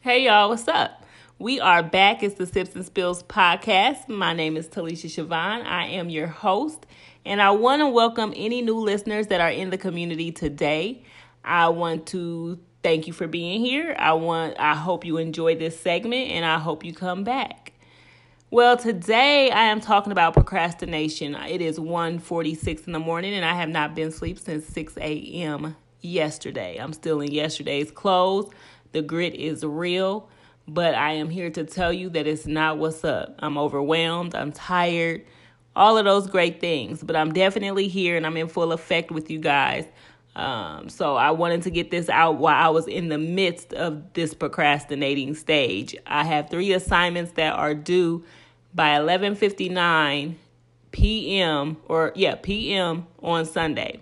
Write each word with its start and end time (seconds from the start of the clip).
Hey 0.00 0.26
y'all, 0.26 0.50
what's 0.50 0.68
up? 0.68 1.04
We 1.40 1.58
are 1.58 1.82
back. 1.82 2.22
It's 2.22 2.36
the 2.36 2.46
Sips 2.46 2.76
and 2.76 2.86
Spills 2.86 3.24
podcast. 3.24 4.08
My 4.08 4.32
name 4.32 4.56
is 4.56 4.68
Taliesha 4.68 5.06
Shavonne. 5.06 5.66
I 5.66 5.86
am 5.86 6.08
your 6.08 6.28
host, 6.28 6.86
and 7.26 7.42
I 7.42 7.50
want 7.50 7.80
to 7.80 7.88
welcome 7.88 8.32
any 8.36 8.62
new 8.62 8.78
listeners 8.78 9.26
that 9.26 9.40
are 9.40 9.50
in 9.50 9.70
the 9.70 9.76
community 9.76 10.30
today. 10.30 11.02
I 11.44 11.70
want 11.70 12.06
to 12.06 12.60
thank 12.84 13.08
you 13.08 13.12
for 13.12 13.26
being 13.26 13.60
here. 13.60 13.96
I 13.98 14.12
want 14.12 14.54
I 14.60 14.76
hope 14.76 15.04
you 15.04 15.16
enjoy 15.16 15.56
this 15.56 15.78
segment 15.80 16.30
and 16.30 16.44
I 16.44 16.60
hope 16.60 16.84
you 16.84 16.94
come 16.94 17.24
back. 17.24 17.72
Well, 18.52 18.76
today 18.76 19.50
I 19.50 19.64
am 19.64 19.80
talking 19.80 20.12
about 20.12 20.32
procrastination. 20.32 21.34
It 21.34 21.60
is 21.60 21.80
1:46 21.80 22.86
in 22.86 22.92
the 22.92 23.00
morning 23.00 23.34
and 23.34 23.44
I 23.44 23.54
have 23.54 23.68
not 23.68 23.96
been 23.96 24.08
asleep 24.08 24.38
since 24.38 24.64
6 24.66 24.96
a.m. 24.98 25.74
yesterday. 26.02 26.76
I'm 26.76 26.92
still 26.92 27.20
in 27.20 27.32
yesterday's 27.32 27.90
clothes. 27.90 28.48
The 28.92 29.02
grit 29.02 29.34
is 29.34 29.64
real, 29.64 30.28
but 30.66 30.94
I 30.94 31.12
am 31.12 31.30
here 31.30 31.50
to 31.50 31.64
tell 31.64 31.92
you 31.92 32.10
that 32.10 32.26
it's 32.26 32.46
not 32.46 32.78
what's 32.78 33.04
up. 33.04 33.34
I'm 33.38 33.58
overwhelmed, 33.58 34.34
I'm 34.34 34.52
tired, 34.52 35.24
all 35.76 35.96
of 35.98 36.04
those 36.04 36.26
great 36.26 36.60
things, 36.60 37.02
but 37.02 37.16
I'm 37.16 37.32
definitely 37.32 37.88
here 37.88 38.16
and 38.16 38.26
I'm 38.26 38.36
in 38.36 38.48
full 38.48 38.72
effect 38.72 39.10
with 39.10 39.30
you 39.30 39.38
guys. 39.38 39.86
Um, 40.36 40.88
so 40.88 41.16
I 41.16 41.32
wanted 41.32 41.62
to 41.62 41.70
get 41.70 41.90
this 41.90 42.08
out 42.08 42.36
while 42.36 42.64
I 42.64 42.68
was 42.68 42.86
in 42.86 43.08
the 43.08 43.18
midst 43.18 43.72
of 43.74 44.12
this 44.12 44.34
procrastinating 44.34 45.34
stage. 45.34 45.96
I 46.06 46.24
have 46.24 46.48
three 46.48 46.72
assignments 46.72 47.32
that 47.32 47.54
are 47.54 47.74
due 47.74 48.24
by 48.74 48.90
11:59 48.98 50.34
p.m. 50.92 51.76
or 51.86 52.12
yeah 52.14 52.36
p.m. 52.36 53.06
on 53.22 53.46
Sunday. 53.46 54.00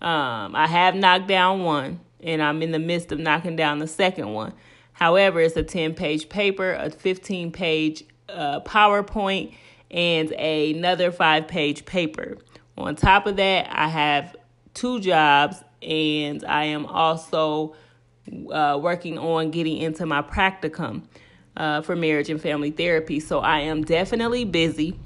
Um, 0.00 0.54
I 0.54 0.66
have 0.66 0.94
knocked 0.94 1.26
down 1.26 1.64
one 1.64 2.00
and 2.24 2.42
I'm 2.42 2.62
in 2.62 2.72
the 2.72 2.78
midst 2.78 3.12
of 3.12 3.20
knocking 3.20 3.54
down 3.54 3.78
the 3.78 3.86
second 3.86 4.32
one. 4.32 4.54
However, 4.92 5.40
it's 5.40 5.56
a 5.56 5.62
10 5.62 5.94
page 5.94 6.28
paper, 6.28 6.72
a 6.72 6.90
15 6.90 7.52
page 7.52 8.04
uh, 8.28 8.60
PowerPoint, 8.60 9.54
and 9.90 10.32
another 10.32 11.12
five 11.12 11.46
page 11.46 11.84
paper. 11.84 12.38
On 12.76 12.96
top 12.96 13.26
of 13.26 13.36
that, 13.36 13.68
I 13.70 13.88
have 13.88 14.34
two 14.72 14.98
jobs 15.00 15.62
and 15.82 16.44
I 16.44 16.64
am 16.64 16.86
also 16.86 17.76
uh, 18.50 18.78
working 18.80 19.18
on 19.18 19.50
getting 19.50 19.78
into 19.78 20.06
my 20.06 20.22
practicum 20.22 21.02
uh, 21.56 21.82
for 21.82 21.94
marriage 21.94 22.30
and 22.30 22.40
family 22.40 22.70
therapy. 22.70 23.20
So 23.20 23.40
I 23.40 23.60
am 23.60 23.84
definitely 23.84 24.44
busy. 24.44 24.98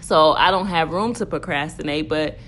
So 0.00 0.32
I 0.32 0.50
don't 0.50 0.66
have 0.66 0.90
room 0.90 1.14
to 1.14 1.26
procrastinate, 1.26 2.08
but 2.08 2.38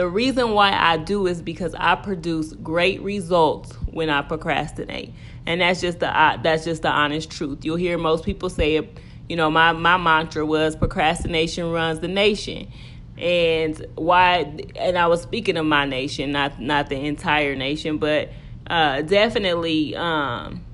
the 0.00 0.08
reason 0.08 0.52
why 0.52 0.72
I 0.72 0.96
do 0.96 1.26
is 1.26 1.42
because 1.42 1.74
I 1.74 1.94
produce 1.94 2.54
great 2.54 3.02
results 3.02 3.74
when 3.90 4.08
I 4.08 4.22
procrastinate. 4.22 5.12
And 5.44 5.60
that's 5.60 5.82
just 5.82 6.00
the 6.00 6.08
uh, 6.08 6.38
that's 6.38 6.64
just 6.64 6.80
the 6.80 6.88
honest 6.88 7.30
truth. 7.30 7.66
You'll 7.66 7.76
hear 7.76 7.98
most 7.98 8.24
people 8.24 8.48
say 8.48 8.76
it, 8.76 8.98
you 9.28 9.36
know, 9.36 9.50
my 9.50 9.72
my 9.72 9.98
mantra 9.98 10.46
was 10.46 10.74
procrastination 10.74 11.70
runs 11.70 12.00
the 12.00 12.08
nation. 12.08 12.72
And 13.18 13.86
why 13.94 14.50
and 14.74 14.96
I 14.96 15.06
was 15.06 15.20
speaking 15.20 15.58
of 15.58 15.66
my 15.66 15.84
nation, 15.84 16.32
not 16.32 16.58
not 16.58 16.88
the 16.88 16.96
entire 16.96 17.54
nation, 17.54 17.98
but 17.98 18.30
uh, 18.68 19.02
definitely 19.02 19.96
um, 19.96 20.64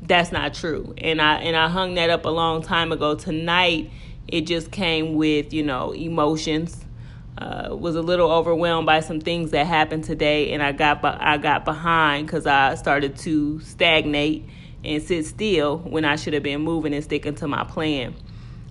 that's 0.00 0.32
not 0.32 0.54
true. 0.54 0.94
And 0.96 1.20
I 1.20 1.40
and 1.40 1.54
I 1.54 1.68
hung 1.68 1.92
that 1.96 2.08
up 2.08 2.24
a 2.24 2.30
long 2.30 2.62
time 2.62 2.90
ago. 2.90 3.16
Tonight 3.16 3.90
it 4.28 4.46
just 4.46 4.70
came 4.70 5.14
with, 5.16 5.52
you 5.52 5.62
know, 5.62 5.92
emotions 5.92 6.86
uh, 7.38 7.74
was 7.74 7.96
a 7.96 8.02
little 8.02 8.30
overwhelmed 8.30 8.86
by 8.86 9.00
some 9.00 9.20
things 9.20 9.52
that 9.52 9.66
happened 9.66 10.04
today, 10.04 10.52
and 10.52 10.62
I 10.62 10.72
got 10.72 11.04
I 11.04 11.38
got 11.38 11.64
behind 11.64 12.26
because 12.26 12.46
I 12.46 12.74
started 12.74 13.16
to 13.18 13.60
stagnate 13.60 14.46
and 14.84 15.02
sit 15.02 15.24
still 15.26 15.78
when 15.78 16.04
I 16.04 16.16
should 16.16 16.34
have 16.34 16.42
been 16.42 16.60
moving 16.60 16.92
and 16.92 17.02
sticking 17.02 17.34
to 17.36 17.48
my 17.48 17.64
plan. 17.64 18.14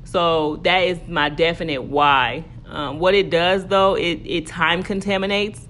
So 0.04 0.58
that 0.58 0.80
is 0.80 1.00
my 1.08 1.30
definite 1.30 1.84
why. 1.84 2.46
Um, 2.68 3.00
what 3.00 3.16
it 3.16 3.30
does 3.30 3.66
though, 3.66 3.96
it 3.96 4.22
it 4.26 4.48
time 4.48 4.84
contaminates. 4.84 5.68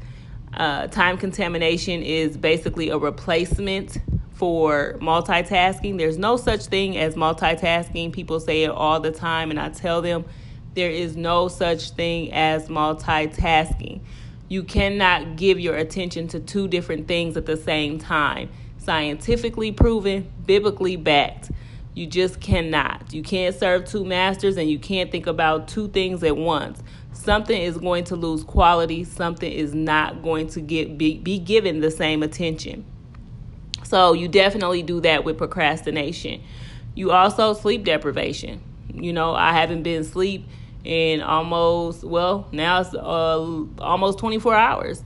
Uh, 0.54 0.88
time 0.88 1.18
contamination 1.18 2.04
is 2.04 2.36
basically 2.36 2.90
a 2.90 2.98
replacement 2.98 3.98
for 4.32 4.98
multitasking. 5.00 5.98
There's 5.98 6.18
no 6.18 6.36
such 6.36 6.66
thing 6.66 6.98
as 6.98 7.16
multitasking. 7.16 8.12
People 8.12 8.40
say 8.40 8.64
it 8.64 8.70
all 8.70 9.00
the 9.00 9.12
time, 9.12 9.50
and 9.50 9.60
I 9.60 9.70
tell 9.70 10.02
them 10.02 10.26
there 10.74 10.90
is 10.90 11.16
no 11.16 11.48
such 11.48 11.92
thing 11.92 12.32
as 12.32 12.68
multitasking. 12.70 14.02
You 14.48 14.64
cannot 14.64 15.36
give 15.38 15.60
your 15.60 15.76
attention 15.76 16.28
to 16.30 16.40
two 16.40 16.68
different 16.68 17.08
things 17.08 17.38
at 17.38 17.46
the 17.46 17.58
same 17.58 18.00
time. 18.00 18.50
Scientifically 18.78 19.72
proven, 19.72 20.32
biblically 20.46 20.96
backed. 20.96 21.52
You 21.94 22.08
just 22.08 22.40
cannot. 22.40 23.14
You 23.14 23.22
can't 23.22 23.56
serve 23.56 23.86
two 23.86 24.06
masters 24.06 24.58
and 24.58 24.70
you 24.70 24.80
can't 24.80 25.12
think 25.12 25.28
about 25.28 25.68
two 25.68 25.90
things 25.90 26.24
at 26.24 26.38
once. 26.38 26.82
Something 27.14 27.62
is 27.62 27.78
going 27.78 28.06
to 28.06 28.16
lose 28.16 28.44
quality, 28.44 29.04
something 29.04 29.52
is 29.52 29.74
not 29.74 30.24
going 30.24 30.48
to 30.48 30.62
get 30.62 30.98
be, 30.98 31.18
be 31.18 31.38
given 31.38 31.82
the 31.82 31.92
same 31.92 32.24
attention. 32.24 32.86
So 33.84 34.14
you 34.14 34.30
definitely 34.30 34.84
do 34.84 35.02
that 35.02 35.26
with 35.26 35.38
procrastination. 35.38 36.42
You 36.96 37.12
also 37.12 37.54
sleep 37.54 37.84
deprivation. 37.84 38.62
You 38.94 39.14
know, 39.14 39.36
I 39.36 39.54
haven't 39.54 39.84
been 39.84 40.02
asleep 40.02 40.48
in 40.84 41.22
almost 41.22 42.04
well 42.04 42.48
now 42.52 42.82
it's 42.82 42.94
uh, 42.94 43.66
almost 43.80 44.20
24 44.20 44.56
hours. 44.56 45.04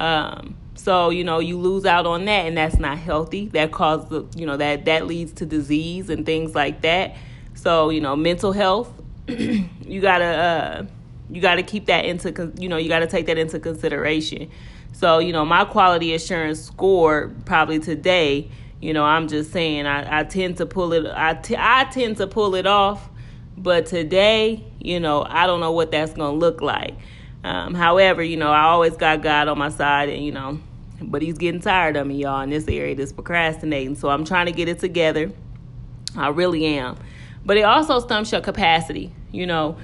Um, 0.00 0.56
so 0.74 1.10
you 1.10 1.22
know 1.22 1.38
you 1.38 1.58
lose 1.58 1.84
out 1.84 2.06
on 2.06 2.24
that 2.24 2.46
and 2.46 2.56
that's 2.56 2.78
not 2.78 2.98
healthy. 2.98 3.46
That 3.48 3.72
causes 3.72 4.24
you 4.36 4.46
know 4.46 4.56
that 4.56 4.84
that 4.86 5.06
leads 5.06 5.32
to 5.34 5.46
disease 5.46 6.10
and 6.10 6.26
things 6.26 6.54
like 6.54 6.82
that. 6.82 7.16
So 7.54 7.90
you 7.90 8.00
know 8.00 8.16
mental 8.16 8.52
health 8.52 8.92
you 9.28 10.00
gotta 10.00 10.24
uh, 10.24 10.86
you 11.30 11.40
gotta 11.40 11.62
keep 11.62 11.86
that 11.86 12.04
into 12.04 12.52
you 12.58 12.68
know 12.68 12.76
you 12.76 12.88
gotta 12.88 13.06
take 13.06 13.26
that 13.26 13.38
into 13.38 13.60
consideration. 13.60 14.50
So 14.92 15.18
you 15.18 15.32
know 15.32 15.44
my 15.44 15.64
quality 15.64 16.14
assurance 16.14 16.60
score 16.62 17.32
probably 17.44 17.78
today 17.78 18.50
you 18.80 18.92
know 18.92 19.04
i'm 19.04 19.28
just 19.28 19.52
saying 19.52 19.86
i, 19.86 20.20
I 20.20 20.24
tend 20.24 20.56
to 20.56 20.66
pull 20.66 20.92
it 20.92 21.06
I, 21.14 21.34
t- 21.34 21.56
I 21.56 21.84
tend 21.84 22.16
to 22.18 22.26
pull 22.26 22.56
it 22.56 22.66
off. 22.66 23.08
But 23.56 23.86
today, 23.86 24.64
you 24.84 25.00
know, 25.00 25.24
I 25.28 25.46
don't 25.46 25.60
know 25.60 25.72
what 25.72 25.90
that's 25.90 26.12
going 26.12 26.32
to 26.32 26.38
look 26.38 26.60
like. 26.60 26.94
Um, 27.44 27.74
however, 27.74 28.22
you 28.22 28.36
know, 28.36 28.50
I 28.50 28.62
always 28.62 28.96
got 28.96 29.22
God 29.22 29.48
on 29.48 29.58
my 29.58 29.68
side, 29.68 30.08
and 30.08 30.24
you 30.24 30.32
know, 30.32 30.60
but 31.00 31.22
He's 31.22 31.38
getting 31.38 31.60
tired 31.60 31.96
of 31.96 32.06
me, 32.06 32.16
y'all, 32.22 32.40
in 32.42 32.50
this 32.50 32.68
area, 32.68 32.94
this 32.94 33.12
procrastinating. 33.12 33.96
So 33.96 34.08
I'm 34.08 34.24
trying 34.24 34.46
to 34.46 34.52
get 34.52 34.68
it 34.68 34.78
together. 34.78 35.32
I 36.16 36.28
really 36.28 36.64
am. 36.66 36.96
But 37.44 37.56
it 37.56 37.62
also 37.62 37.98
stumps 37.98 38.30
your 38.30 38.40
capacity. 38.40 39.12
You 39.32 39.46
know, 39.46 39.76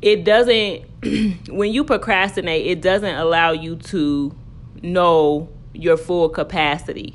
it 0.00 0.24
doesn't, 0.24 0.84
when 1.48 1.72
you 1.72 1.82
procrastinate, 1.82 2.66
it 2.66 2.80
doesn't 2.80 3.16
allow 3.16 3.50
you 3.50 3.76
to 3.76 4.34
know 4.82 5.48
your 5.72 5.96
full 5.96 6.28
capacity 6.28 7.14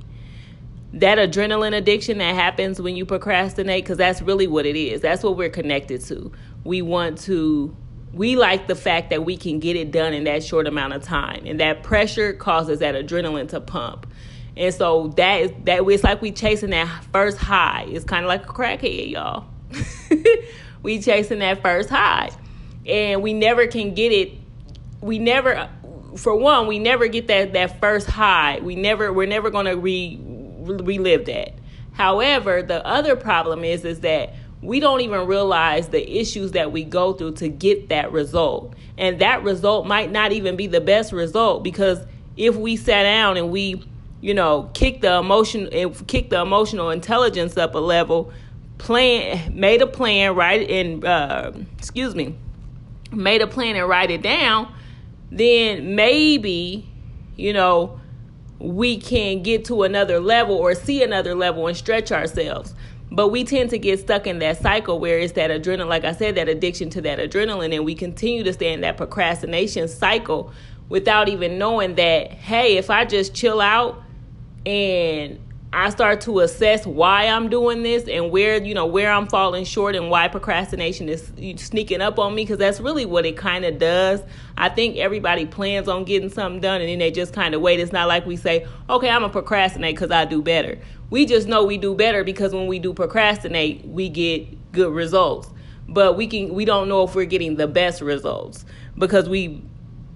that 0.96 1.18
adrenaline 1.18 1.76
addiction 1.76 2.20
that 2.20 2.34
happens 2.34 2.82
when 2.82 2.96
you 2.96 3.06
procrastinate 3.06 3.84
because 3.84 3.98
that's 3.98 4.22
really 4.22 4.48
what 4.48 4.66
it 4.66 4.78
is 4.78 5.02
that's 5.02 5.24
what 5.24 5.36
we're 5.36 5.50
connected 5.50 6.00
to 6.00 6.32
we 6.66 6.82
want 6.82 7.20
to 7.20 7.76
we 8.12 8.36
like 8.36 8.68
the 8.68 8.76
fact 8.76 9.10
that 9.10 9.26
we 9.26 9.38
can 9.38 9.60
get 9.60 9.76
it 9.76 9.92
done 9.92 10.14
in 10.14 10.24
that 10.24 10.42
short 10.42 10.68
amount 10.68 10.94
of 10.94 11.04
time. 11.04 11.44
And 11.46 11.60
that 11.60 11.84
pressure 11.84 12.32
causes 12.32 12.80
that 12.80 12.96
adrenaline 12.96 13.50
to 13.50 13.60
pump. 13.60 14.08
And 14.56 14.74
so 14.74 15.10
that 15.18 15.42
is 15.42 15.52
that 15.66 15.88
it's 15.88 16.04
like 16.04 16.22
we 16.22 16.32
chasing 16.32 16.70
that 16.72 17.06
first 17.12 17.38
high. 17.38 17.86
It's 17.90 18.06
kind 18.06 18.26
of 18.26 18.30
like 18.30 18.44
a 18.44 18.54
crackhead 18.54 19.10
y'all. 19.12 19.46
We 20.86 21.02
chasing 21.02 21.40
that 21.40 21.64
first 21.64 21.90
high. 21.90 22.30
And 22.86 23.24
we 23.24 23.34
never 23.34 23.66
can 23.66 23.96
get 23.96 24.12
it 24.12 24.34
we 25.02 25.20
never 25.20 25.68
for 26.16 26.36
one 26.36 26.68
we 26.68 26.80
never 26.80 27.08
get 27.08 27.28
that 27.28 27.54
that 27.54 27.80
first 27.80 28.08
high. 28.08 28.60
We 28.62 28.76
never 28.76 29.12
we're 29.12 29.28
never 29.28 29.50
going 29.50 29.66
to 29.66 29.76
re 29.76 30.20
relive 30.62 31.26
that. 31.26 31.54
However, 31.94 32.62
the 32.62 32.86
other 32.86 33.16
problem 33.16 33.64
is 33.64 33.84
is 33.84 34.02
that 34.02 34.36
we 34.66 34.80
don't 34.80 35.02
even 35.02 35.28
realize 35.28 35.90
the 35.90 36.20
issues 36.20 36.52
that 36.52 36.72
we 36.72 36.84
go 36.84 37.14
through 37.14 37.34
to 37.34 37.50
get 37.50 37.90
that 37.90 38.12
result. 38.12 38.74
And 38.98 39.20
that 39.20 39.44
result 39.44 39.86
might 39.86 40.12
not 40.12 40.32
even 40.32 40.56
be 40.56 40.68
the 40.68 40.82
best 40.82 41.12
result 41.12 41.64
because 41.64 42.00
if 42.38 42.56
we 42.56 42.76
sat 42.76 43.04
down 43.04 43.38
and 43.38 43.52
we, 43.52 43.84
you 44.22 44.34
know, 44.34 44.70
kick 44.74 45.02
the 45.02 45.16
emotion 45.16 45.68
and 45.72 46.08
kick 46.08 46.30
the 46.30 46.42
emotional 46.42 46.90
intelligence 46.90 47.58
up 47.58 47.76
a 47.76 47.80
level, 47.80 48.32
plan 48.78 49.54
made 49.58 49.82
a 49.82 49.88
plan, 49.88 50.36
right 50.36 50.70
and 50.70 51.06
uh, 51.06 51.52
excuse 51.78 52.16
me, 52.16 52.36
made 53.12 53.42
a 53.42 53.48
plan 53.48 53.76
and 53.76 53.88
write 53.88 54.12
it 54.12 54.22
down, 54.22 54.74
then 55.32 55.96
maybe, 55.96 56.88
you 57.36 57.54
know, 57.54 58.00
we 58.60 58.98
can 58.98 59.44
get 59.44 59.66
to 59.66 59.84
another 59.84 60.20
level 60.20 60.56
or 60.56 60.74
see 60.76 61.04
another 61.04 61.36
level 61.36 61.68
and 61.68 61.76
stretch 61.76 62.12
ourselves. 62.12 62.74
But 63.16 63.30
we 63.30 63.46
tend 63.46 63.70
to 63.70 63.80
get 63.80 64.02
stuck 64.02 64.28
in 64.28 64.40
that 64.40 64.62
cycle 64.62 65.00
where 65.00 65.18
it's 65.18 65.32
that 65.34 65.50
adrenaline, 65.50 65.88
like 65.88 66.04
I 66.04 66.12
said, 66.12 66.36
that 66.36 66.50
addiction 66.50 66.90
to 66.92 67.02
that 67.02 67.18
adrenaline, 67.18 67.74
and 67.74 67.86
we 67.86 67.96
continue 67.96 68.44
to 68.44 68.52
stay 68.52 68.74
in 68.74 68.82
that 68.82 68.98
procrastination 68.98 69.88
cycle 69.88 70.52
without 70.90 71.30
even 71.30 71.58
knowing 71.58 71.96
that, 71.96 72.32
hey, 72.32 72.76
if 72.76 72.90
I 72.90 73.06
just 73.06 73.34
chill 73.34 73.62
out 73.62 74.04
and 74.66 75.40
I 75.76 75.90
start 75.90 76.22
to 76.22 76.40
assess 76.40 76.88
why 76.88 77.28
I'm 77.28 77.50
doing 77.50 77.84
this 77.84 78.08
and 78.08 78.32
where, 78.32 78.64
you 78.64 78.74
know, 78.74 78.86
where 78.86 79.12
I'm 79.12 79.28
falling 79.28 79.66
short 79.66 79.94
and 79.94 80.10
why 80.10 80.30
procrastination 80.30 81.10
is 81.10 81.34
sneaking 81.58 82.00
up 82.00 82.18
on 82.18 82.34
me 82.34 82.44
because 82.44 82.60
that's 82.60 82.80
really 82.80 83.06
what 83.06 83.26
it 83.26 83.36
kind 83.36 83.66
of 83.66 83.78
does. 83.78 84.22
I 84.58 84.70
think 84.70 84.96
everybody 84.96 85.46
plans 85.46 85.90
on 85.90 86.06
getting 86.06 86.30
something 86.30 86.62
done 86.62 86.80
and 86.80 86.90
then 86.90 87.00
they 87.00 87.12
just 87.12 87.34
kind 87.34 87.54
of 87.54 87.60
wait. 87.60 87.82
It's 87.82 87.92
not 87.92 88.08
like 88.08 88.26
we 88.26 88.38
say, 88.38 88.66
okay, 88.90 89.10
I'm 89.10 89.20
going 89.20 89.32
to 89.32 89.34
procrastinate 89.34 89.96
because 89.96 90.12
I 90.12 90.24
do 90.24 90.42
better. 90.42 90.80
We 91.10 91.26
just 91.26 91.46
know 91.46 91.66
we 91.66 91.78
do 91.78 91.94
better 91.94 92.24
because 92.24 92.54
when 92.54 92.68
we 92.68 92.80
do 92.80 92.94
procrastinate, 92.94 93.86
we 93.86 94.08
get 94.08 94.72
good 94.72 94.94
results. 94.94 95.50
But 95.90 96.16
we 96.16 96.26
can 96.26 96.54
we 96.54 96.64
don't 96.64 96.88
know 96.88 97.04
if 97.04 97.16
we're 97.16 97.26
getting 97.26 97.56
the 97.56 97.68
best 97.68 98.00
results 98.00 98.64
because 98.98 99.28
we 99.28 99.62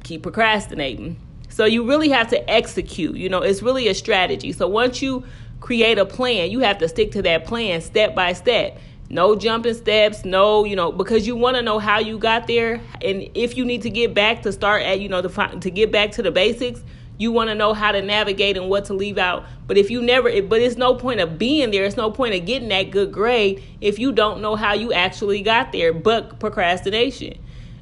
keep 0.06 0.24
procrastinating. 0.24 1.20
So 1.50 1.66
you 1.66 1.86
really 1.86 2.08
have 2.10 2.30
to 2.30 2.50
execute. 2.50 3.18
You 3.18 3.28
know, 3.28 3.42
it's 3.42 3.62
really 3.62 3.90
a 3.90 3.94
strategy. 3.94 4.54
So 4.54 4.66
once 4.66 5.02
you 5.02 5.26
create 5.60 5.98
a 5.98 6.06
plan. 6.06 6.52
You 6.52 6.60
have 6.60 6.78
to 6.80 6.88
stick 6.88 7.12
to 7.12 7.22
that 7.24 7.46
plan 7.46 7.82
step 7.82 8.16
by 8.16 8.34
step. 8.34 8.80
No 9.12 9.36
jumping 9.36 9.74
steps, 9.74 10.24
no, 10.24 10.66
you 10.66 10.76
know, 10.76 10.92
because 10.92 11.26
you 11.26 11.36
want 11.36 11.56
to 11.56 11.64
know 11.64 11.80
how 11.80 12.00
you 12.00 12.20
got 12.20 12.46
there. 12.46 12.80
And 13.02 13.28
if 13.34 13.58
you 13.58 13.66
need 13.66 13.82
to 13.82 13.90
get 13.90 14.14
back 14.14 14.44
to 14.44 14.52
start 14.52 14.84
at, 14.84 15.00
you 15.00 15.10
know, 15.10 15.22
to, 15.22 15.60
to 15.60 15.72
get 15.72 15.92
back 15.92 16.12
to 16.12 16.22
the 16.22 16.30
basics, 16.30 16.84
you 17.18 17.32
want 17.32 17.50
to 17.50 17.56
know 17.56 17.74
how 17.74 17.92
to 17.92 18.02
navigate 18.02 18.56
and 18.56 18.70
what 18.70 18.86
to 18.86 18.94
leave 18.94 19.18
out. 19.18 19.46
But 19.68 19.78
if 19.78 19.92
you 19.92 20.02
never, 20.02 20.42
but 20.44 20.62
it's 20.62 20.78
no 20.78 20.96
point 20.96 21.20
of 21.20 21.38
being 21.38 21.72
there. 21.72 21.84
It's 21.84 21.98
no 21.98 22.12
point 22.12 22.34
of 22.34 22.46
getting 22.46 22.70
that 22.70 22.92
good 22.92 23.12
grade 23.12 23.64
if 23.82 24.00
you 24.00 24.12
don't 24.12 24.42
know 24.42 24.56
how 24.56 24.74
you 24.74 24.94
actually 24.94 25.42
got 25.42 25.72
there. 25.72 25.92
But 25.92 26.40
procrastination, 26.40 27.38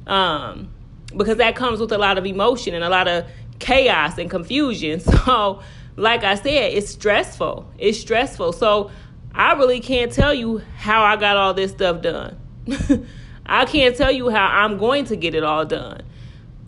um, 0.06 0.70
because 1.16 1.36
that 1.36 1.54
comes 1.54 1.78
with 1.78 1.92
a 1.92 1.98
lot 1.98 2.18
of 2.18 2.26
emotion 2.26 2.74
and 2.74 2.82
a 2.82 2.88
lot 2.88 3.06
of 3.06 3.26
chaos 3.58 4.18
and 4.18 4.30
confusion. 4.30 5.00
So 5.28 5.62
like 5.98 6.22
I 6.22 6.36
said, 6.36 6.72
it's 6.72 6.90
stressful. 6.90 7.68
It's 7.76 7.98
stressful. 7.98 8.52
So 8.52 8.90
I 9.34 9.54
really 9.54 9.80
can't 9.80 10.12
tell 10.12 10.32
you 10.32 10.58
how 10.76 11.02
I 11.02 11.16
got 11.16 11.36
all 11.36 11.54
this 11.54 11.72
stuff 11.72 12.02
done. 12.02 12.38
I 13.46 13.64
can't 13.64 13.96
tell 13.96 14.12
you 14.12 14.30
how 14.30 14.46
I'm 14.46 14.78
going 14.78 15.06
to 15.06 15.16
get 15.16 15.34
it 15.34 15.42
all 15.42 15.64
done. 15.64 16.02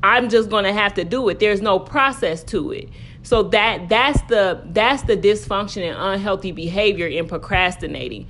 I'm 0.03 0.31
just 0.31 0.50
going 0.50 0.65
to 0.65 0.73
have 0.73 0.94
to 0.94 1.05
do 1.05 1.29
it. 1.29 1.38
There's 1.38 1.61
no 1.61 1.79
process 1.79 2.43
to 2.44 2.73
it. 2.73 2.88
So 3.23 3.44
that 3.44 3.88
that's 3.88 4.21
the 4.23 4.62
that's 4.65 5.03
the 5.03 5.17
dysfunction 5.17 5.88
and 5.88 5.97
unhealthy 5.99 6.53
behavior 6.53 7.06
in 7.06 7.29
procrastinating 7.29 8.27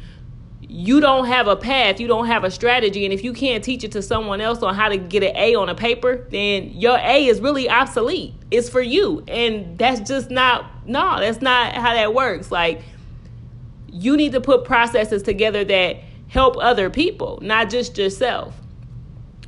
you 0.73 1.01
don't 1.01 1.27
have 1.27 1.49
a 1.49 1.57
path, 1.57 1.99
you 1.99 2.07
don't 2.07 2.27
have 2.27 2.45
a 2.45 2.51
strategy, 2.51 3.05
and 3.05 3.13
if 3.13 3.25
you 3.25 3.33
can't 3.33 3.65
teach 3.65 3.83
it 3.83 3.91
to 3.93 4.03
someone 4.03 4.41
else 4.41 4.63
on 4.63 4.75
how 4.75 4.89
to 4.89 4.97
get 4.97 5.25
an 5.25 5.37
A 5.37 5.57
on 5.57 5.69
a 5.69 5.75
paper, 5.75 6.29
then 6.31 6.71
your 6.71 6.97
A 6.99 7.27
is 7.27 7.41
really 7.41 7.69
obsolete. 7.69 8.35
It's 8.53 8.69
for 8.69 8.81
you. 8.81 9.25
And 9.27 9.77
that's 9.77 10.01
just 10.09 10.31
not 10.31 10.87
no, 10.87 11.19
that's 11.19 11.43
not 11.43 11.75
how 11.75 11.95
that 11.95 12.15
works. 12.15 12.53
Like 12.53 12.83
you 13.89 14.17
need 14.17 14.33
to 14.33 14.41
put 14.41 14.65
processes 14.65 15.25
together 15.25 15.65
that 15.65 15.97
help 16.29 16.57
other 16.59 16.89
people, 16.89 17.41
not 17.43 17.69
just 17.69 17.99
yourself. 17.99 18.55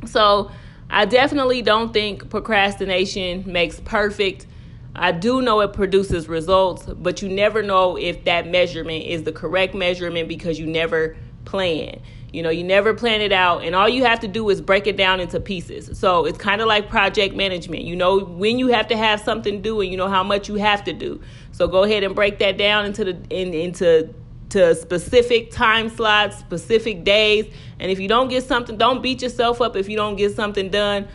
So, 0.07 0.51
I 0.91 1.05
definitely 1.07 1.63
don't 1.63 1.93
think 1.93 2.29
procrastination 2.29 3.45
makes 3.47 3.81
perfect. 3.81 4.47
I 4.95 5.13
do 5.13 5.41
know 5.41 5.61
it 5.61 5.73
produces 5.73 6.29
results, 6.29 6.85
but 6.85 7.23
you 7.23 7.29
never 7.29 7.63
know 7.63 7.97
if 7.97 8.25
that 8.25 8.47
measurement 8.47 9.05
is 9.05 9.23
the 9.23 9.33
correct 9.33 9.75
measurement 9.75 10.29
because 10.29 10.59
you 10.59 10.67
never 10.67 11.17
plan. 11.45 12.01
You 12.33 12.43
know, 12.43 12.51
you 12.51 12.65
never 12.65 12.95
plan 12.95 13.21
it 13.21 13.33
out, 13.33 13.63
and 13.63 13.75
all 13.75 13.89
you 13.89 14.05
have 14.05 14.21
to 14.21 14.29
do 14.29 14.49
is 14.49 14.61
break 14.61 14.87
it 14.87 14.97
down 14.97 15.21
into 15.21 15.39
pieces. 15.39 15.99
So 15.99 16.25
it's 16.25 16.39
kind 16.39 16.63
of 16.63 16.67
like 16.67 16.89
project 16.89 17.35
management. 17.35 17.85
You 17.85 17.95
know 17.95 18.21
when 18.21 18.59
you 18.59 18.69
have 18.69 18.89
to 18.89 18.97
have 18.97 19.21
something 19.21 19.61
due, 19.61 19.81
and 19.83 19.91
you 19.91 19.97
know 19.99 20.09
how 20.09 20.23
much 20.23 20.49
you 20.49 20.55
have 20.55 20.83
to 20.85 20.93
do. 20.95 21.21
So 21.53 21.69
go 21.69 21.83
ahead 21.83 22.05
and 22.05 22.15
break 22.15 22.39
that 22.39 22.57
down 22.57 22.87
into 22.87 23.05
the 23.05 23.19
in, 23.29 23.53
into 23.53 24.15
to 24.51 24.75
specific 24.75 25.51
time 25.51 25.91
slots, 25.91 26.39
specific 26.39 27.05
days. 27.05 27.53
And 27.79 27.91
if 27.91 27.99
you 27.99 28.09
don't 28.09 28.29
get 28.29 28.45
something, 28.45 28.79
don't 28.79 29.03
beat 29.03 29.23
yourself 29.23 29.61
up 29.61 29.77
if 29.77 29.89
you 29.89 29.97
don't 29.97 30.17
get 30.17 30.35
something 30.35 30.71
done 30.71 31.09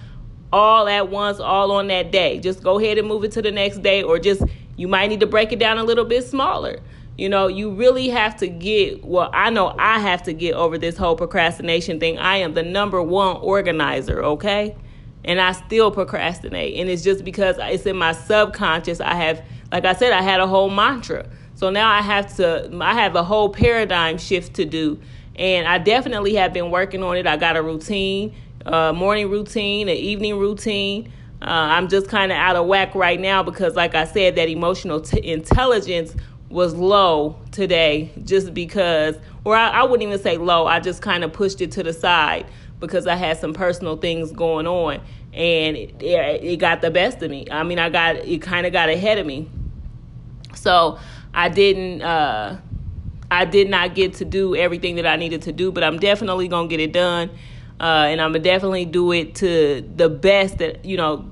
all 0.51 0.87
at 0.87 1.09
once, 1.09 1.39
all 1.39 1.71
on 1.71 1.87
that 1.87 2.11
day. 2.11 2.39
Just 2.39 2.63
go 2.63 2.79
ahead 2.79 2.97
and 2.97 3.07
move 3.07 3.23
it 3.23 3.31
to 3.33 3.41
the 3.41 3.51
next 3.51 3.81
day, 3.81 4.03
or 4.03 4.19
just 4.19 4.41
you 4.75 4.87
might 4.87 5.07
need 5.07 5.19
to 5.19 5.27
break 5.27 5.51
it 5.51 5.59
down 5.59 5.77
a 5.77 5.83
little 5.83 6.05
bit 6.05 6.23
smaller. 6.25 6.79
You 7.17 7.29
know, 7.29 7.47
you 7.47 7.71
really 7.71 8.09
have 8.09 8.37
to 8.37 8.47
get, 8.47 9.03
well, 9.03 9.31
I 9.33 9.49
know 9.49 9.75
I 9.79 9.99
have 9.99 10.21
to 10.23 10.33
get 10.33 10.53
over 10.53 10.77
this 10.77 10.97
whole 10.97 11.15
procrastination 11.15 11.99
thing. 11.99 12.19
I 12.19 12.37
am 12.37 12.53
the 12.53 12.61
number 12.61 13.01
one 13.01 13.37
organizer, 13.37 14.23
okay? 14.23 14.75
And 15.25 15.41
I 15.41 15.53
still 15.53 15.89
procrastinate. 15.89 16.79
And 16.79 16.89
it's 16.89 17.03
just 17.03 17.23
because 17.23 17.55
it's 17.59 17.87
in 17.87 17.97
my 17.97 18.11
subconscious. 18.11 19.01
I 19.01 19.15
have, 19.15 19.43
like 19.71 19.83
I 19.83 19.93
said, 19.93 20.13
I 20.13 20.21
had 20.21 20.39
a 20.39 20.45
whole 20.45 20.69
mantra. 20.69 21.27
So 21.55 21.71
now 21.71 21.89
I 21.89 22.01
have 22.01 22.35
to, 22.35 22.69
I 22.79 22.93
have 22.93 23.15
a 23.15 23.23
whole 23.23 23.49
paradigm 23.49 24.19
shift 24.19 24.53
to 24.57 24.65
do. 24.65 25.01
And 25.37 25.67
I 25.67 25.79
definitely 25.79 26.35
have 26.35 26.53
been 26.53 26.69
working 26.69 27.01
on 27.01 27.17
it. 27.17 27.25
I 27.25 27.35
got 27.35 27.57
a 27.57 27.63
routine 27.63 28.35
a 28.67 28.93
morning 28.93 29.29
routine, 29.29 29.87
an 29.87 29.95
evening 29.95 30.37
routine. 30.37 31.11
Uh, 31.41 31.45
I'm 31.45 31.87
just 31.87 32.09
kind 32.09 32.31
of 32.31 32.37
out 32.37 32.55
of 32.55 32.65
whack 32.67 32.95
right 32.95 33.19
now 33.19 33.43
because, 33.43 33.75
like 33.75 33.95
I 33.95 34.05
said, 34.05 34.35
that 34.35 34.49
emotional 34.49 34.99
t- 34.99 35.25
intelligence 35.25 36.15
was 36.49 36.73
low 36.73 37.37
today 37.51 38.11
just 38.23 38.53
because, 38.53 39.17
or 39.43 39.55
I, 39.55 39.69
I 39.69 39.83
wouldn't 39.83 40.03
even 40.07 40.19
say 40.19 40.37
low, 40.37 40.65
I 40.65 40.79
just 40.79 41.01
kind 41.01 41.23
of 41.23 41.31
pushed 41.31 41.61
it 41.61 41.71
to 41.73 41.83
the 41.83 41.93
side 41.93 42.47
because 42.79 43.07
I 43.07 43.15
had 43.15 43.37
some 43.37 43.53
personal 43.53 43.97
things 43.97 44.31
going 44.31 44.67
on 44.67 45.01
and 45.33 45.77
it, 45.77 46.01
it, 46.01 46.43
it 46.43 46.57
got 46.57 46.81
the 46.81 46.91
best 46.91 47.21
of 47.21 47.29
me. 47.29 47.45
I 47.51 47.63
mean, 47.63 47.79
I 47.79 47.89
got, 47.89 48.15
it 48.17 48.41
kind 48.41 48.65
of 48.65 48.73
got 48.73 48.89
ahead 48.89 49.17
of 49.17 49.25
me. 49.25 49.49
So 50.55 50.97
I 51.33 51.49
didn't, 51.49 52.01
uh, 52.01 52.59
I 53.29 53.45
did 53.45 53.69
not 53.69 53.93
get 53.93 54.15
to 54.15 54.25
do 54.25 54.55
everything 54.55 54.95
that 54.95 55.05
I 55.05 55.17
needed 55.17 55.43
to 55.43 55.51
do, 55.51 55.71
but 55.71 55.83
I'm 55.83 55.99
definitely 55.99 56.47
going 56.47 56.67
to 56.67 56.75
get 56.75 56.81
it 56.81 56.93
done 56.93 57.29
uh, 57.79 58.07
and 58.09 58.21
I'm 58.21 58.31
gonna 58.31 58.43
definitely 58.43 58.85
do 58.85 59.11
it 59.11 59.35
to 59.35 59.81
the 59.95 60.09
best 60.09 60.57
that 60.59 60.85
you 60.85 60.97
know. 60.97 61.31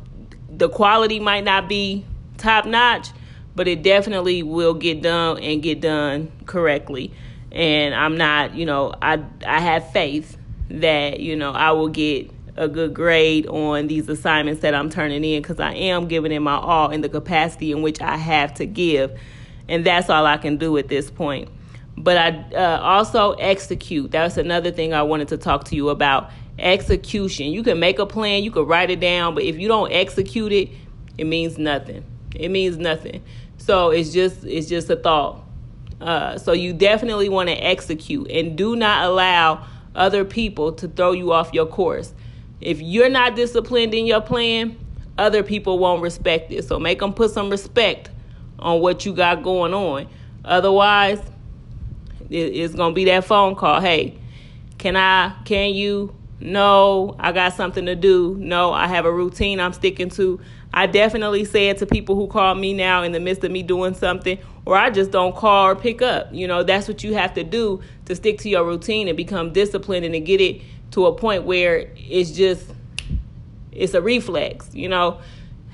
The 0.49 0.69
quality 0.69 1.19
might 1.19 1.43
not 1.43 1.67
be 1.67 2.05
top 2.37 2.65
notch, 2.65 3.09
but 3.55 3.67
it 3.67 3.83
definitely 3.83 4.41
will 4.41 4.73
get 4.73 5.01
done 5.01 5.39
and 5.39 5.61
get 5.61 5.81
done 5.81 6.31
correctly. 6.45 7.11
And 7.51 7.93
I'm 7.93 8.15
not, 8.15 8.55
you 8.55 8.65
know, 8.65 8.93
I 9.01 9.21
I 9.45 9.59
have 9.59 9.91
faith 9.91 10.37
that 10.69 11.19
you 11.19 11.35
know 11.35 11.51
I 11.51 11.71
will 11.71 11.89
get 11.89 12.31
a 12.57 12.67
good 12.67 12.93
grade 12.93 13.47
on 13.47 13.87
these 13.87 14.07
assignments 14.07 14.61
that 14.61 14.73
I'm 14.73 14.89
turning 14.89 15.25
in 15.25 15.41
because 15.41 15.59
I 15.59 15.73
am 15.73 16.07
giving 16.07 16.31
it 16.31 16.39
my 16.39 16.55
all 16.55 16.89
in 16.91 17.01
the 17.01 17.09
capacity 17.09 17.71
in 17.71 17.81
which 17.81 18.01
I 18.01 18.17
have 18.17 18.53
to 18.55 18.65
give, 18.65 19.19
and 19.67 19.85
that's 19.85 20.09
all 20.09 20.25
I 20.25 20.37
can 20.37 20.57
do 20.57 20.77
at 20.77 20.87
this 20.87 21.09
point 21.09 21.49
but 21.97 22.17
I 22.17 22.29
uh, 22.55 22.79
also 22.81 23.33
execute. 23.33 24.11
That's 24.11 24.37
another 24.37 24.71
thing 24.71 24.93
I 24.93 25.03
wanted 25.03 25.29
to 25.29 25.37
talk 25.37 25.65
to 25.65 25.75
you 25.75 25.89
about. 25.89 26.31
Execution. 26.57 27.47
You 27.47 27.63
can 27.63 27.79
make 27.79 27.99
a 27.99 28.05
plan, 28.05 28.43
you 28.43 28.51
can 28.51 28.65
write 28.65 28.89
it 28.89 28.99
down, 28.99 29.35
but 29.35 29.43
if 29.43 29.57
you 29.57 29.67
don't 29.67 29.91
execute 29.91 30.51
it, 30.51 30.69
it 31.17 31.25
means 31.25 31.57
nothing. 31.57 32.03
It 32.35 32.49
means 32.49 32.77
nothing. 32.77 33.23
So 33.57 33.89
it's 33.89 34.11
just 34.11 34.43
it's 34.43 34.67
just 34.67 34.89
a 34.89 34.95
thought. 34.95 35.41
Uh, 36.01 36.37
so 36.37 36.51
you 36.51 36.73
definitely 36.73 37.29
want 37.29 37.49
to 37.49 37.55
execute 37.55 38.29
and 38.29 38.57
do 38.57 38.75
not 38.75 39.05
allow 39.05 39.65
other 39.95 40.25
people 40.25 40.73
to 40.73 40.87
throw 40.87 41.13
you 41.13 41.31
off 41.31 41.53
your 41.53 41.65
course. 41.65 42.13
If 42.59 42.81
you're 42.81 43.09
not 43.09 43.35
disciplined 43.35 43.93
in 43.93 44.05
your 44.05 44.21
plan, 44.21 44.77
other 45.17 45.43
people 45.43 45.79
won't 45.79 46.01
respect 46.01 46.51
it. 46.51 46.65
So 46.65 46.79
make 46.79 46.99
them 46.99 47.13
put 47.13 47.31
some 47.31 47.49
respect 47.49 48.09
on 48.59 48.81
what 48.81 49.05
you 49.05 49.13
got 49.13 49.43
going 49.43 49.73
on. 49.73 50.07
Otherwise, 50.43 51.21
it's 52.29 52.73
gonna 52.73 52.93
be 52.93 53.05
that 53.05 53.25
phone 53.25 53.55
call. 53.55 53.81
Hey, 53.81 54.17
can 54.77 54.95
I? 54.95 55.33
Can 55.45 55.73
you? 55.73 56.13
No, 56.39 57.15
I 57.17 57.31
got 57.31 57.53
something 57.53 57.85
to 57.85 57.95
do. 57.95 58.35
No, 58.39 58.73
I 58.73 58.87
have 58.87 59.05
a 59.05 59.11
routine 59.11 59.59
I'm 59.59 59.73
sticking 59.73 60.09
to. 60.11 60.39
I 60.73 60.87
definitely 60.87 61.45
say 61.45 61.69
it 61.69 61.77
to 61.77 61.85
people 61.85 62.15
who 62.15 62.27
call 62.27 62.53
me 62.55 62.73
now 62.73 63.03
in 63.03 63.13
the 63.13 63.19
midst 63.19 63.43
of 63.45 63.51
me 63.51 63.63
doing 63.63 63.93
something, 63.93 64.37
or 64.65 64.75
I 64.75 64.89
just 64.89 65.11
don't 65.11 65.33
call 65.33 65.67
or 65.67 65.75
pick 65.75 66.01
up. 66.01 66.27
You 66.33 66.47
know, 66.47 66.63
that's 66.63 66.87
what 66.87 67.03
you 67.03 67.13
have 67.13 67.33
to 67.35 67.43
do 67.43 67.81
to 68.05 68.15
stick 68.15 68.39
to 68.39 68.49
your 68.49 68.65
routine 68.65 69.07
and 69.07 69.15
become 69.15 69.53
disciplined 69.53 70.05
and 70.05 70.13
to 70.13 70.19
get 70.19 70.41
it 70.41 70.61
to 70.91 71.05
a 71.05 71.15
point 71.15 71.45
where 71.45 71.89
it's 71.95 72.31
just 72.31 72.73
it's 73.71 73.93
a 73.93 74.01
reflex. 74.01 74.69
You 74.73 74.89
know, 74.89 75.19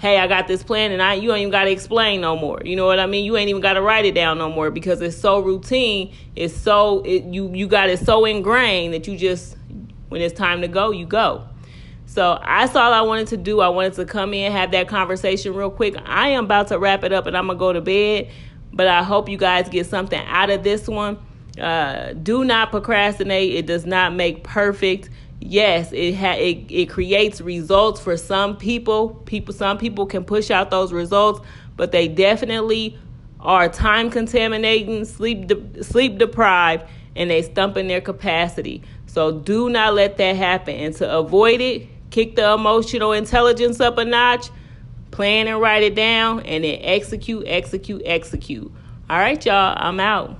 hey, 0.01 0.17
I 0.17 0.25
got 0.25 0.47
this 0.47 0.63
plan 0.63 0.91
and 0.91 0.99
I 0.99 1.13
you 1.13 1.27
don't 1.29 1.37
even 1.37 1.51
gotta 1.51 1.69
explain 1.69 2.21
no 2.21 2.35
more. 2.35 2.59
You 2.65 2.75
know 2.75 2.87
what 2.87 2.99
I 2.99 3.05
mean? 3.05 3.23
You 3.23 3.37
ain't 3.37 3.49
even 3.49 3.61
gotta 3.61 3.83
write 3.83 4.03
it 4.03 4.15
down 4.15 4.39
no 4.39 4.49
more 4.49 4.71
because 4.71 4.99
it's 4.99 5.15
so 5.15 5.39
routine, 5.39 6.11
it's 6.35 6.55
so 6.55 7.01
it 7.01 7.25
you 7.25 7.53
you 7.53 7.67
got 7.67 7.87
it 7.87 7.99
so 7.99 8.25
ingrained 8.25 8.95
that 8.95 9.07
you 9.07 9.15
just 9.15 9.57
when 10.09 10.19
it's 10.21 10.33
time 10.33 10.61
to 10.61 10.67
go, 10.67 10.89
you 10.89 11.05
go. 11.05 11.47
So 12.07 12.39
that's 12.43 12.75
all 12.75 12.91
I 12.91 13.01
wanted 13.01 13.27
to 13.27 13.37
do. 13.37 13.61
I 13.61 13.69
wanted 13.69 13.93
to 13.93 14.05
come 14.05 14.33
in, 14.33 14.51
have 14.51 14.71
that 14.71 14.87
conversation 14.87 15.53
real 15.53 15.69
quick. 15.69 15.95
I 16.03 16.29
am 16.29 16.45
about 16.45 16.69
to 16.69 16.79
wrap 16.79 17.03
it 17.03 17.13
up 17.13 17.27
and 17.27 17.37
I'm 17.37 17.45
gonna 17.45 17.59
go 17.59 17.71
to 17.71 17.79
bed. 17.79 18.27
But 18.73 18.87
I 18.87 19.03
hope 19.03 19.29
you 19.29 19.37
guys 19.37 19.69
get 19.69 19.85
something 19.85 20.19
out 20.25 20.49
of 20.49 20.63
this 20.63 20.87
one. 20.87 21.19
Uh, 21.59 22.13
do 22.13 22.43
not 22.43 22.71
procrastinate. 22.71 23.53
It 23.53 23.67
does 23.67 23.85
not 23.85 24.15
make 24.15 24.43
perfect 24.43 25.11
yes, 25.41 25.91
it 25.91 26.13
ha- 26.15 26.37
it 26.37 26.65
it 26.69 26.89
creates 26.89 27.41
results 27.41 27.99
for 27.99 28.15
some 28.15 28.55
people. 28.57 29.09
People 29.25 29.53
some 29.53 29.77
people 29.77 30.05
can 30.05 30.23
push 30.23 30.51
out 30.51 30.71
those 30.71 30.93
results, 30.93 31.41
but 31.75 31.91
they 31.91 32.07
definitely 32.07 32.97
are 33.39 33.67
time 33.67 34.09
contaminating, 34.09 35.03
sleep 35.03 35.47
de- 35.47 35.83
sleep 35.83 36.17
deprived, 36.17 36.85
and 37.15 37.29
they 37.29 37.41
stumping 37.41 37.87
their 37.87 38.01
capacity. 38.01 38.83
So 39.07 39.31
do 39.31 39.69
not 39.69 39.93
let 39.93 40.17
that 40.17 40.35
happen. 40.35 40.75
And 40.75 40.95
to 40.95 41.17
avoid 41.17 41.59
it, 41.59 41.87
kick 42.11 42.35
the 42.35 42.53
emotional 42.53 43.11
intelligence 43.11 43.79
up 43.81 43.97
a 43.97 44.05
notch, 44.05 44.49
plan 45.09 45.47
and 45.47 45.59
write 45.59 45.83
it 45.83 45.95
down, 45.95 46.41
and 46.41 46.63
then 46.63 46.79
execute, 46.81 47.43
execute, 47.47 48.01
execute. 48.05 48.71
All 49.09 49.17
right, 49.17 49.43
y'all, 49.45 49.75
I'm 49.77 49.99
out. 49.99 50.39